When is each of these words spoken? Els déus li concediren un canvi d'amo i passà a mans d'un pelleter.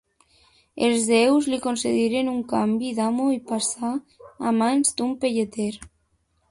Els 0.87 1.03
déus 1.09 1.49
li 1.51 1.59
concediren 1.67 2.33
un 2.33 2.41
canvi 2.55 2.91
d'amo 3.01 3.29
i 3.37 3.41
passà 3.53 3.93
a 4.53 4.59
mans 4.63 4.99
d'un 5.01 5.15
pelleter. 5.27 5.73